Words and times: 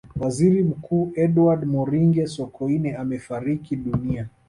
waziri 0.19 0.63
mkuu 0.63 1.11
edward 1.15 1.63
moringe 1.65 2.27
sokoine 2.27 2.95
amefariki 2.95 3.75
dunia 3.75 4.29